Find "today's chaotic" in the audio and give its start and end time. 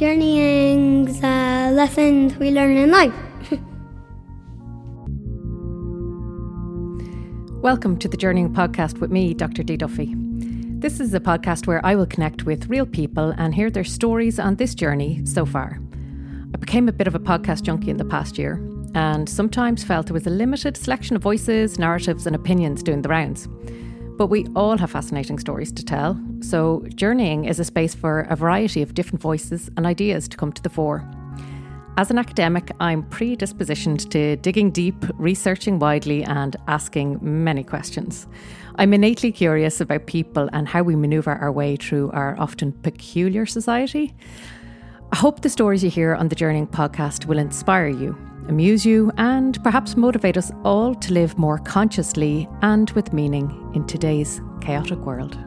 53.86-54.98